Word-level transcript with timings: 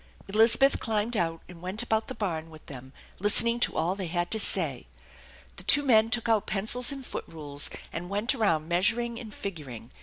Elizabeth 0.27 0.79
climbed 0.79 1.15
out, 1.15 1.43
and 1.47 1.61
went 1.61 1.83
about 1.83 2.07
the 2.07 2.15
barn 2.15 2.49
with 2.49 2.65
them, 2.65 2.91
listening 3.19 3.59
to 3.59 3.77
all 3.77 3.93
they 3.93 4.07
had 4.07 4.31
to 4.31 4.39
say. 4.39 4.87
The 5.57 5.63
tvo 5.63 5.85
men 5.85 6.09
took 6.09 6.27
out 6.27 6.47
pencils 6.47 6.91
and 6.91 7.05
foot 7.05 7.25
rules, 7.27 7.69
and 7.93 8.09
went 8.09 8.33
around 8.33 8.67
measuring 8.67 9.19
and 9.19 9.31
figuring. 9.31 9.91